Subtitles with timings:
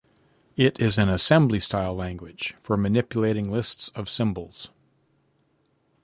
[0.57, 4.71] It is an assembly-style language for manipulating lists of symbols.